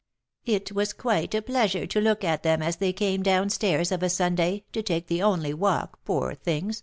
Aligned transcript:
It 0.47 0.71
was 0.71 0.93
quite 0.93 1.35
a 1.35 1.43
pleasure 1.43 1.85
to 1.85 2.01
look 2.01 2.23
at 2.23 2.41
them 2.41 2.63
as 2.63 2.77
they 2.77 2.91
came 2.91 3.21
down 3.21 3.51
stairs 3.51 3.91
of 3.91 4.01
a 4.01 4.09
Sunday 4.09 4.63
to 4.73 4.81
take 4.81 5.05
the 5.05 5.21
only 5.21 5.53
walk, 5.53 5.99
poor 6.05 6.33
things! 6.33 6.79